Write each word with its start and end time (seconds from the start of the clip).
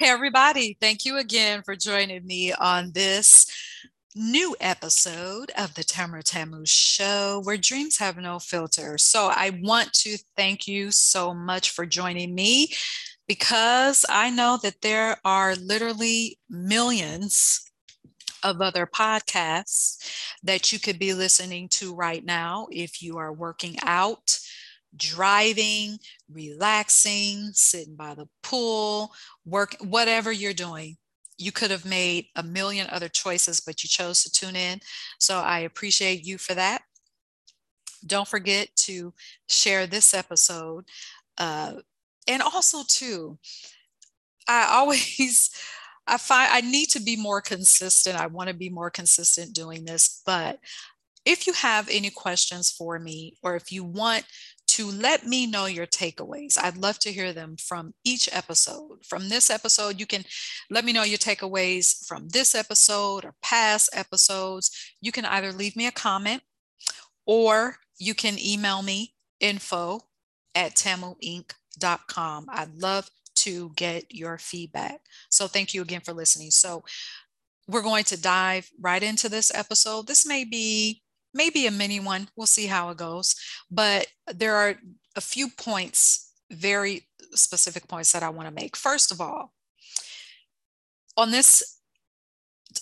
Hey, 0.00 0.08
everybody. 0.08 0.78
Thank 0.80 1.04
you 1.04 1.18
again 1.18 1.60
for 1.62 1.76
joining 1.76 2.26
me 2.26 2.54
on 2.54 2.92
this 2.92 3.46
new 4.16 4.56
episode 4.58 5.52
of 5.58 5.74
the 5.74 5.84
Tamara 5.84 6.22
Tamu 6.22 6.62
Show, 6.64 7.42
where 7.44 7.58
dreams 7.58 7.98
have 7.98 8.16
no 8.16 8.38
filter. 8.38 8.96
So, 8.96 9.26
I 9.26 9.60
want 9.62 9.92
to 9.92 10.16
thank 10.38 10.66
you 10.66 10.90
so 10.90 11.34
much 11.34 11.68
for 11.68 11.84
joining 11.84 12.34
me 12.34 12.72
because 13.28 14.06
I 14.08 14.30
know 14.30 14.58
that 14.62 14.80
there 14.80 15.18
are 15.22 15.54
literally 15.54 16.38
millions 16.48 17.60
of 18.42 18.62
other 18.62 18.86
podcasts 18.86 19.98
that 20.42 20.72
you 20.72 20.78
could 20.80 20.98
be 20.98 21.12
listening 21.12 21.68
to 21.72 21.94
right 21.94 22.24
now 22.24 22.68
if 22.70 23.02
you 23.02 23.18
are 23.18 23.34
working 23.34 23.76
out 23.82 24.40
driving, 24.96 25.98
relaxing, 26.30 27.50
sitting 27.52 27.94
by 27.94 28.14
the 28.14 28.26
pool, 28.42 29.12
work, 29.44 29.76
whatever 29.80 30.32
you're 30.32 30.52
doing. 30.52 30.96
You 31.38 31.52
could 31.52 31.70
have 31.70 31.84
made 31.84 32.26
a 32.36 32.42
million 32.42 32.86
other 32.90 33.08
choices, 33.08 33.60
but 33.60 33.82
you 33.82 33.88
chose 33.88 34.22
to 34.24 34.30
tune 34.30 34.56
in. 34.56 34.80
So 35.18 35.38
I 35.38 35.60
appreciate 35.60 36.26
you 36.26 36.38
for 36.38 36.54
that. 36.54 36.82
Don't 38.04 38.28
forget 38.28 38.68
to 38.76 39.14
share 39.48 39.86
this 39.86 40.12
episode. 40.12 40.84
Uh, 41.38 41.74
and 42.26 42.42
also, 42.42 42.82
too, 42.86 43.38
I 44.48 44.68
always. 44.70 45.50
I 46.06 46.16
find 46.16 46.50
I 46.52 46.60
need 46.60 46.86
to 46.86 47.00
be 47.00 47.14
more 47.14 47.40
consistent. 47.40 48.18
I 48.18 48.26
want 48.26 48.48
to 48.48 48.54
be 48.54 48.68
more 48.68 48.90
consistent 48.90 49.54
doing 49.54 49.84
this. 49.84 50.22
But 50.26 50.58
if 51.24 51.46
you 51.46 51.52
have 51.52 51.88
any 51.88 52.10
questions 52.10 52.70
for 52.70 52.98
me, 52.98 53.34
or 53.42 53.54
if 53.54 53.70
you 53.70 53.84
want 53.84 54.24
to 54.70 54.86
let 54.86 55.26
me 55.26 55.46
know 55.46 55.66
your 55.66 55.86
takeaways. 55.86 56.56
I'd 56.56 56.76
love 56.76 56.98
to 57.00 57.12
hear 57.12 57.32
them 57.32 57.56
from 57.56 57.94
each 58.04 58.28
episode. 58.32 59.04
From 59.04 59.28
this 59.28 59.50
episode, 59.50 59.98
you 59.98 60.06
can 60.06 60.24
let 60.70 60.84
me 60.84 60.92
know 60.92 61.02
your 61.02 61.18
takeaways 61.18 62.06
from 62.06 62.28
this 62.28 62.54
episode 62.54 63.24
or 63.24 63.34
past 63.42 63.90
episodes. 63.92 64.70
You 65.00 65.10
can 65.10 65.24
either 65.24 65.52
leave 65.52 65.74
me 65.74 65.86
a 65.86 65.92
comment 65.92 66.42
or 67.26 67.76
you 67.98 68.14
can 68.14 68.38
email 68.38 68.82
me 68.82 69.14
info 69.40 70.02
at 70.54 70.74
tamuinc.com. 70.74 72.46
I'd 72.48 72.74
love 72.74 73.10
to 73.36 73.72
get 73.74 74.14
your 74.14 74.38
feedback. 74.38 75.00
So 75.30 75.46
thank 75.46 75.74
you 75.74 75.82
again 75.82 76.00
for 76.00 76.12
listening. 76.12 76.50
So 76.50 76.84
we're 77.66 77.82
going 77.82 78.04
to 78.04 78.20
dive 78.20 78.70
right 78.80 79.02
into 79.02 79.28
this 79.28 79.52
episode. 79.54 80.06
This 80.06 80.26
may 80.26 80.44
be 80.44 81.02
maybe 81.34 81.66
a 81.66 81.70
mini 81.70 82.00
one. 82.00 82.28
We'll 82.36 82.46
see 82.46 82.66
how 82.66 82.90
it 82.90 82.96
goes. 82.96 83.34
But 83.70 84.06
there 84.32 84.56
are 84.56 84.76
a 85.16 85.20
few 85.20 85.48
points, 85.48 86.32
very 86.50 87.06
specific 87.32 87.88
points 87.88 88.12
that 88.12 88.22
I 88.22 88.28
want 88.30 88.48
to 88.48 88.54
make. 88.54 88.76
First 88.76 89.12
of 89.12 89.20
all, 89.20 89.52
on 91.16 91.30
this 91.30 91.78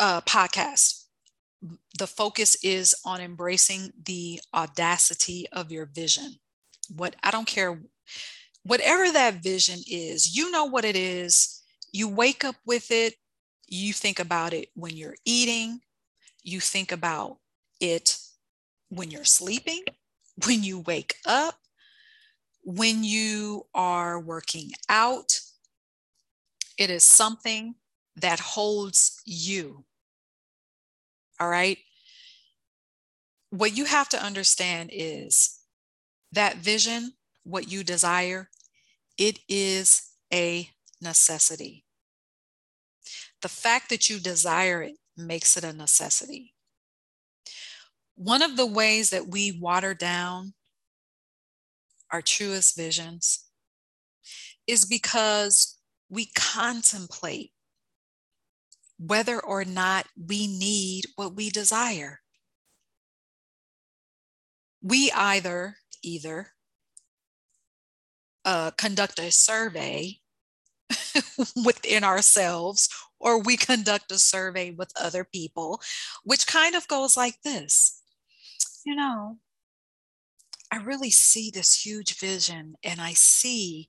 uh, 0.00 0.20
podcast, 0.22 1.04
the 1.98 2.06
focus 2.06 2.56
is 2.62 2.94
on 3.04 3.20
embracing 3.20 3.92
the 4.04 4.40
audacity 4.52 5.46
of 5.52 5.70
your 5.72 5.86
vision. 5.86 6.36
What 6.94 7.16
I 7.22 7.30
don't 7.30 7.46
care, 7.46 7.80
whatever 8.64 9.10
that 9.12 9.42
vision 9.42 9.80
is, 9.86 10.36
you 10.36 10.50
know 10.50 10.64
what 10.64 10.84
it 10.84 10.96
is. 10.96 11.62
You 11.92 12.08
wake 12.08 12.44
up 12.44 12.56
with 12.66 12.90
it. 12.90 13.14
You 13.68 13.92
think 13.92 14.18
about 14.18 14.52
it 14.52 14.68
when 14.74 14.96
you're 14.96 15.16
eating. 15.24 15.80
You 16.42 16.60
think 16.60 16.92
about 16.92 17.38
it 17.80 18.18
when 18.88 19.10
you're 19.10 19.24
sleeping, 19.24 19.82
when 20.46 20.62
you 20.62 20.80
wake 20.80 21.16
up, 21.26 21.58
when 22.62 23.04
you 23.04 23.66
are 23.74 24.18
working 24.18 24.70
out. 24.88 25.40
It 26.78 26.90
is 26.90 27.04
something 27.04 27.76
that 28.16 28.40
holds 28.40 29.20
you. 29.24 29.84
All 31.38 31.48
right. 31.48 31.78
What 33.50 33.76
you 33.76 33.84
have 33.84 34.08
to 34.10 34.22
understand 34.22 34.90
is 34.92 35.60
that 36.32 36.56
vision, 36.56 37.12
what 37.44 37.70
you 37.70 37.84
desire, 37.84 38.50
it 39.16 39.38
is 39.48 40.10
a 40.32 40.70
necessity. 41.00 41.84
The 43.42 43.48
fact 43.48 43.90
that 43.90 44.08
you 44.08 44.18
desire 44.18 44.82
it 44.82 44.96
makes 45.16 45.56
it 45.56 45.64
a 45.64 45.72
necessity. 45.72 46.53
One 48.16 48.42
of 48.42 48.56
the 48.56 48.66
ways 48.66 49.10
that 49.10 49.28
we 49.28 49.52
water 49.52 49.94
down 49.94 50.54
our 52.10 52.22
truest 52.22 52.76
visions 52.76 53.44
is 54.66 54.84
because 54.84 55.78
we 56.08 56.26
contemplate 56.34 57.52
whether 58.98 59.40
or 59.40 59.64
not 59.64 60.06
we 60.16 60.46
need 60.46 61.06
what 61.16 61.34
we 61.34 61.50
desire. 61.50 62.20
We 64.80 65.10
either 65.10 65.78
either 66.02 66.52
uh, 68.44 68.70
conduct 68.72 69.18
a 69.18 69.30
survey 69.30 70.18
within 71.64 72.04
ourselves 72.04 72.88
or 73.18 73.40
we 73.40 73.56
conduct 73.56 74.12
a 74.12 74.18
survey 74.18 74.70
with 74.70 74.92
other 75.00 75.24
people, 75.24 75.80
which 76.24 76.46
kind 76.46 76.74
of 76.74 76.88
goes 76.88 77.16
like 77.16 77.42
this 77.42 78.02
you 78.84 78.94
know, 78.94 79.38
I 80.70 80.76
really 80.78 81.10
see 81.10 81.50
this 81.50 81.84
huge 81.84 82.18
vision 82.18 82.76
and 82.82 83.00
I 83.00 83.12
see 83.12 83.88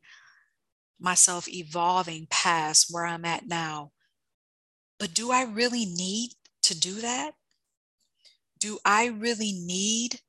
myself 1.00 1.48
evolving 1.48 2.28
past 2.30 2.88
where 2.92 3.06
I'm 3.06 3.26
at 3.26 3.48
now. 3.48 3.92
But 5.00 5.14
do 5.14 5.32
I 5.32 5.44
really 5.44 5.86
need 5.86 6.32
to 6.64 6.78
do 6.78 7.02
that? 7.02 7.36
Do 8.60 8.80
I 8.86 9.06
really 9.08 9.52
need 9.54 10.22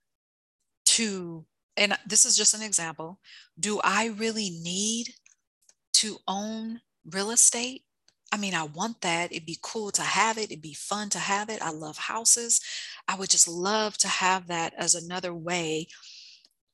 to, 0.86 1.46
and 1.76 1.98
this 2.06 2.24
is 2.24 2.36
just 2.36 2.54
an 2.54 2.62
example, 2.62 3.20
do 3.58 3.80
I 3.82 4.06
really 4.06 4.50
need 4.50 5.14
to 5.94 6.18
own 6.28 6.82
real 7.04 7.30
estate? 7.30 7.85
I 8.36 8.38
mean, 8.38 8.54
I 8.54 8.64
want 8.64 9.00
that. 9.00 9.32
It'd 9.32 9.46
be 9.46 9.56
cool 9.62 9.90
to 9.92 10.02
have 10.02 10.36
it. 10.36 10.50
It'd 10.50 10.60
be 10.60 10.74
fun 10.74 11.08
to 11.08 11.18
have 11.18 11.48
it. 11.48 11.62
I 11.62 11.70
love 11.70 11.96
houses. 11.96 12.60
I 13.08 13.16
would 13.16 13.30
just 13.30 13.48
love 13.48 13.96
to 13.96 14.08
have 14.08 14.48
that 14.48 14.74
as 14.76 14.94
another 14.94 15.32
way 15.32 15.86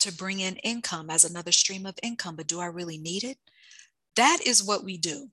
to 0.00 0.12
bring 0.12 0.40
in 0.40 0.56
income, 0.56 1.08
as 1.08 1.22
another 1.22 1.52
stream 1.52 1.86
of 1.86 1.96
income. 2.02 2.34
But 2.34 2.48
do 2.48 2.58
I 2.58 2.66
really 2.66 2.98
need 2.98 3.22
it? 3.22 3.38
That 4.16 4.40
is 4.44 4.60
what 4.60 4.82
we 4.82 4.96
do. 4.96 5.28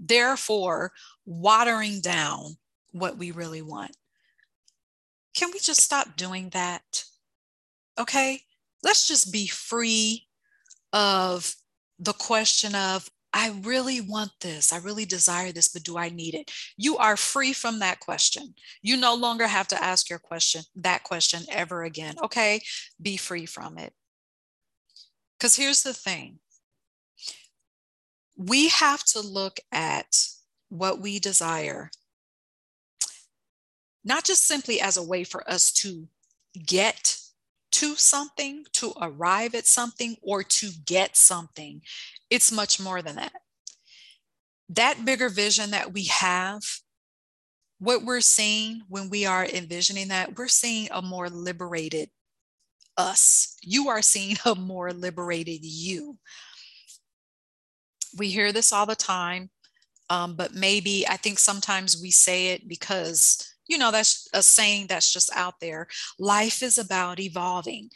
Therefore, 0.00 0.90
watering 1.24 2.00
down 2.00 2.56
what 2.90 3.16
we 3.16 3.30
really 3.30 3.62
want. 3.62 3.96
Can 5.36 5.52
we 5.52 5.60
just 5.60 5.80
stop 5.80 6.16
doing 6.16 6.48
that? 6.48 7.04
Okay, 8.00 8.40
let's 8.82 9.06
just 9.06 9.32
be 9.32 9.46
free 9.46 10.26
of 10.92 11.54
the 12.00 12.14
question 12.14 12.74
of, 12.74 13.08
I 13.36 13.50
really 13.64 14.00
want 14.00 14.30
this. 14.40 14.72
I 14.72 14.78
really 14.78 15.04
desire 15.04 15.52
this, 15.52 15.68
but 15.68 15.82
do 15.82 15.98
I 15.98 16.08
need 16.08 16.34
it? 16.34 16.50
You 16.78 16.96
are 16.96 17.18
free 17.18 17.52
from 17.52 17.80
that 17.80 18.00
question. 18.00 18.54
You 18.80 18.96
no 18.96 19.14
longer 19.14 19.46
have 19.46 19.68
to 19.68 19.84
ask 19.84 20.08
your 20.08 20.18
question, 20.18 20.62
that 20.76 21.04
question 21.04 21.42
ever 21.50 21.84
again. 21.84 22.14
Okay, 22.24 22.62
be 23.00 23.18
free 23.18 23.44
from 23.44 23.76
it. 23.76 23.92
Because 25.38 25.54
here's 25.54 25.82
the 25.82 25.92
thing 25.92 26.38
we 28.38 28.68
have 28.68 29.04
to 29.04 29.20
look 29.20 29.60
at 29.70 30.16
what 30.70 31.02
we 31.02 31.18
desire, 31.18 31.90
not 34.02 34.24
just 34.24 34.46
simply 34.46 34.80
as 34.80 34.96
a 34.96 35.06
way 35.06 35.24
for 35.24 35.48
us 35.48 35.72
to 35.72 36.08
get 36.64 37.18
to 37.76 37.94
something, 37.96 38.64
to 38.72 38.92
arrive 39.00 39.54
at 39.54 39.66
something, 39.66 40.16
or 40.22 40.42
to 40.42 40.70
get 40.84 41.16
something 41.16 41.82
it's 42.30 42.50
much 42.50 42.80
more 42.80 43.02
than 43.02 43.16
that. 43.16 43.32
That 44.68 45.04
bigger 45.04 45.28
vision 45.28 45.70
that 45.70 45.92
we 45.92 46.04
have, 46.04 46.62
what 47.78 48.04
we're 48.04 48.20
seeing 48.20 48.82
when 48.88 49.10
we 49.10 49.26
are 49.26 49.44
envisioning 49.44 50.08
that, 50.08 50.36
we're 50.36 50.48
seeing 50.48 50.88
a 50.90 51.02
more 51.02 51.28
liberated 51.28 52.10
us. 52.96 53.56
You 53.62 53.88
are 53.88 54.02
seeing 54.02 54.36
a 54.44 54.54
more 54.54 54.92
liberated 54.92 55.60
you. 55.62 56.18
We 58.18 58.30
hear 58.30 58.52
this 58.52 58.72
all 58.72 58.86
the 58.86 58.96
time, 58.96 59.50
um, 60.08 60.36
but 60.36 60.54
maybe 60.54 61.06
I 61.06 61.16
think 61.16 61.38
sometimes 61.38 62.00
we 62.00 62.10
say 62.10 62.48
it 62.48 62.66
because, 62.66 63.54
you 63.68 63.78
know, 63.78 63.90
that's 63.90 64.28
a 64.32 64.42
saying 64.42 64.86
that's 64.88 65.12
just 65.12 65.30
out 65.34 65.54
there. 65.60 65.88
Life 66.18 66.62
is 66.62 66.78
about 66.78 67.20
evolving. 67.20 67.90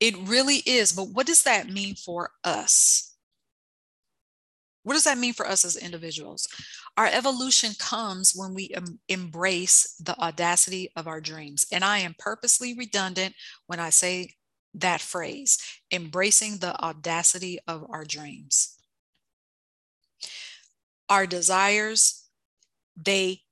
It 0.00 0.16
really 0.18 0.56
is. 0.66 0.92
But 0.92 1.10
what 1.10 1.26
does 1.26 1.42
that 1.42 1.68
mean 1.68 1.94
for 1.94 2.30
us? 2.44 3.14
What 4.82 4.94
does 4.94 5.04
that 5.04 5.18
mean 5.18 5.32
for 5.32 5.46
us 5.46 5.64
as 5.64 5.76
individuals? 5.76 6.46
Our 6.96 7.06
evolution 7.06 7.72
comes 7.78 8.32
when 8.36 8.54
we 8.54 8.70
em- 8.74 9.00
embrace 9.08 9.96
the 10.02 10.16
audacity 10.18 10.90
of 10.96 11.08
our 11.08 11.20
dreams. 11.20 11.66
And 11.72 11.84
I 11.84 11.98
am 11.98 12.14
purposely 12.18 12.74
redundant 12.74 13.34
when 13.66 13.80
I 13.80 13.90
say 13.90 14.34
that 14.74 15.00
phrase 15.00 15.58
embracing 15.90 16.58
the 16.58 16.78
audacity 16.82 17.58
of 17.66 17.86
our 17.90 18.04
dreams. 18.04 18.74
our 21.08 21.26
desires, 21.26 22.24
they 22.96 23.42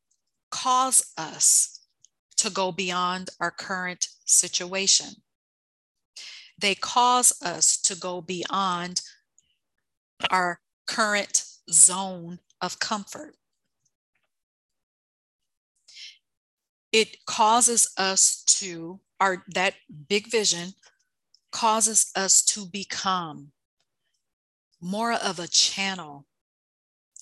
cause 0.55 1.12
us 1.19 1.81
to 2.37 2.49
go 2.49 2.71
beyond 2.71 3.29
our 3.41 3.51
current 3.51 4.06
situation. 4.25 5.09
They 6.56 6.77
cause 6.77 7.33
us 7.43 7.77
to 7.83 7.97
go 7.97 8.21
beyond 8.21 9.03
our 10.31 10.61
current 10.87 11.45
zone 11.69 12.39
of 12.62 12.79
comfort. 12.79 13.35
It 16.93 17.27
causes 17.27 17.93
us 17.99 18.45
to, 18.61 19.01
our 19.19 19.45
that 19.49 19.75
big 20.09 20.31
vision 20.31 20.75
causes 21.51 22.12
us 22.15 22.45
to 22.45 22.65
become 22.65 23.51
more 24.81 25.12
of 25.12 25.41
a 25.41 25.49
channel 25.49 26.27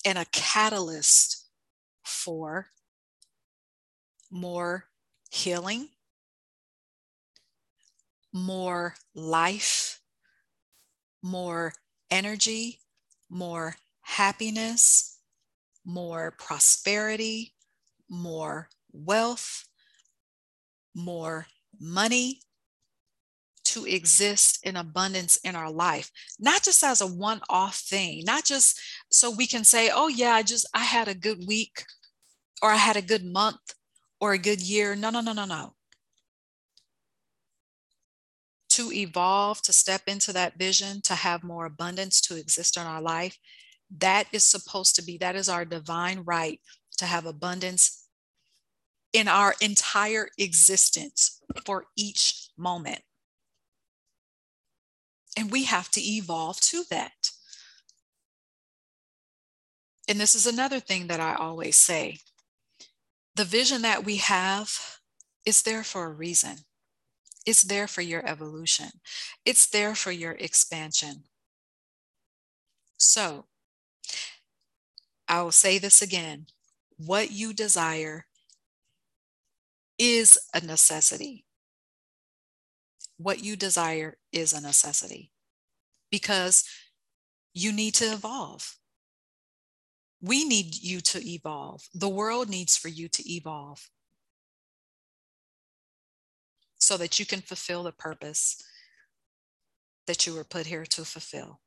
and 0.05 0.19
a 0.19 0.25
catalyst 0.31 1.47
for 2.03 2.67
more 4.33 4.85
healing, 5.29 5.87
more 8.33 8.95
life, 9.13 10.01
more 11.21 11.71
energy, 12.09 12.79
more 13.29 13.75
happiness, 14.01 15.19
more 15.85 16.35
prosperity, 16.39 17.53
more 18.09 18.69
wealth, 18.91 19.65
more 20.95 21.45
money 21.79 22.41
to 23.65 23.85
exist 23.85 24.59
in 24.63 24.75
abundance 24.75 25.37
in 25.37 25.55
our 25.55 25.71
life, 25.71 26.11
not 26.39 26.63
just 26.63 26.83
as 26.83 27.01
a 27.01 27.07
one 27.07 27.39
off 27.49 27.77
thing, 27.77 28.23
not 28.25 28.43
just 28.43 28.79
so 29.11 29.29
we 29.31 29.47
can 29.47 29.63
say, 29.63 29.89
oh, 29.93 30.07
yeah, 30.07 30.33
I 30.33 30.43
just, 30.43 30.67
I 30.73 30.83
had 30.83 31.07
a 31.07 31.15
good 31.15 31.45
week 31.47 31.85
or 32.61 32.71
I 32.71 32.75
had 32.75 32.97
a 32.97 33.01
good 33.01 33.23
month 33.23 33.59
or 34.23 34.31
a 34.31 34.37
good 34.37 34.61
year. 34.61 34.95
No, 34.95 35.09
no, 35.09 35.19
no, 35.19 35.33
no, 35.33 35.43
no. 35.43 35.73
To 38.69 38.89
evolve, 38.93 39.61
to 39.63 39.73
step 39.73 40.03
into 40.07 40.31
that 40.31 40.57
vision, 40.57 41.01
to 41.01 41.13
have 41.13 41.43
more 41.43 41.65
abundance 41.65 42.21
to 42.21 42.37
exist 42.37 42.77
in 42.77 42.83
our 42.83 43.01
life, 43.01 43.37
that 43.97 44.27
is 44.31 44.45
supposed 44.45 44.95
to 44.95 45.03
be, 45.03 45.17
that 45.17 45.35
is 45.35 45.49
our 45.49 45.65
divine 45.65 46.21
right 46.23 46.61
to 46.99 47.05
have 47.05 47.25
abundance 47.25 48.07
in 49.11 49.27
our 49.27 49.55
entire 49.59 50.29
existence 50.37 51.41
for 51.65 51.87
each 51.97 52.47
moment. 52.57 53.01
And 55.37 55.51
we 55.51 55.65
have 55.65 55.91
to 55.91 56.01
evolve 56.01 56.61
to 56.61 56.85
that. 56.89 57.31
And 60.07 60.17
this 60.17 60.33
is 60.33 60.47
another 60.47 60.79
thing 60.79 61.07
that 61.07 61.19
I 61.19 61.35
always 61.35 61.75
say 61.75 62.19
the 63.35 63.45
vision 63.45 63.81
that 63.81 64.05
we 64.05 64.17
have 64.17 64.99
is 65.45 65.63
there 65.63 65.83
for 65.83 66.05
a 66.05 66.13
reason. 66.13 66.57
It's 67.45 67.63
there 67.63 67.87
for 67.87 68.01
your 68.01 68.25
evolution, 68.27 68.89
it's 69.45 69.67
there 69.67 69.95
for 69.95 70.11
your 70.11 70.33
expansion. 70.33 71.23
So, 72.97 73.45
I 75.27 75.41
will 75.41 75.51
say 75.51 75.77
this 75.77 76.01
again 76.01 76.47
what 76.97 77.31
you 77.31 77.53
desire 77.53 78.25
is 79.97 80.37
a 80.53 80.61
necessity. 80.61 81.45
What 83.17 83.43
you 83.43 83.55
desire 83.55 84.17
is 84.31 84.53
a 84.53 84.61
necessity 84.61 85.31
because 86.11 86.63
you 87.53 87.71
need 87.71 87.93
to 87.95 88.05
evolve. 88.05 88.77
We 90.23 90.45
need 90.45 90.81
you 90.81 91.01
to 91.01 91.29
evolve. 91.29 91.89
The 91.93 92.07
world 92.07 92.49
needs 92.49 92.77
for 92.77 92.87
you 92.87 93.09
to 93.09 93.29
evolve 93.29 93.89
so 96.77 96.95
that 96.95 97.19
you 97.19 97.25
can 97.25 97.41
fulfill 97.41 97.83
the 97.83 97.91
purpose 97.91 98.63
that 100.07 100.25
you 100.25 100.33
were 100.33 100.45
put 100.45 100.65
here 100.67 100.85
to 100.85 101.03
fulfill. 101.03 101.59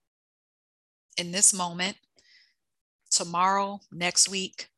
In 1.19 1.33
this 1.33 1.53
moment, 1.53 1.99
tomorrow, 3.11 3.81
next 3.93 4.27
week, 4.27 4.69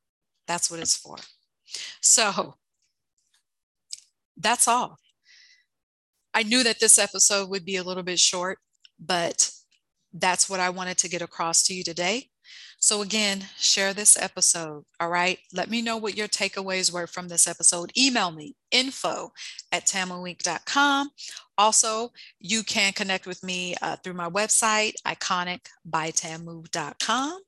that's 0.48 0.69
what 0.72 0.80
it's 0.80 0.96
for. 0.96 1.16
So 2.00 2.56
that's 4.36 4.66
all. 4.66 4.98
I 6.34 6.42
knew 6.42 6.64
that 6.64 6.80
this 6.80 6.98
episode 6.98 7.48
would 7.48 7.64
be 7.64 7.76
a 7.76 7.84
little 7.84 8.02
bit 8.02 8.19
short, 8.19 8.58
but 8.98 9.52
that's 10.12 10.50
what 10.50 10.58
I 10.58 10.70
wanted 10.70 10.98
to 10.98 11.08
get 11.08 11.22
across 11.22 11.62
to 11.64 11.75
you 11.75 11.84
today. 11.84 12.30
So, 12.78 13.02
again, 13.02 13.44
share 13.58 13.92
this 13.92 14.16
episode. 14.16 14.84
All 15.00 15.08
right. 15.08 15.40
Let 15.52 15.69
me 15.69 15.82
know 15.82 15.96
what 15.96 16.16
your 16.16 16.28
takeaways 16.28 16.92
were 16.92 17.06
from 17.06 17.28
this 17.28 17.48
episode. 17.48 17.92
Email 17.96 18.30
me 18.30 18.54
info 18.70 19.32
at 19.72 19.86
tamuinc.com. 19.86 21.10
Also, 21.56 22.12
you 22.38 22.62
can 22.62 22.92
connect 22.92 23.26
with 23.26 23.42
me 23.42 23.75
uh, 23.82 23.96
through 23.96 24.14
my 24.14 24.30
website, 24.30 24.92
iconicbytamu.com. 25.06 27.40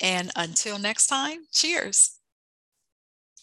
And 0.00 0.32
until 0.34 0.78
next 0.78 1.06
time, 1.06 1.44
cheers. 1.52 2.18